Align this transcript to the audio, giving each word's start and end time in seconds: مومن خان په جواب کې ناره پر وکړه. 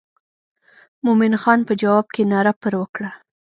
مومن 1.05 1.33
خان 1.41 1.59
په 1.67 1.73
جواب 1.81 2.05
کې 2.15 2.23
ناره 2.31 2.53
پر 2.61 2.73
وکړه. 2.81 3.09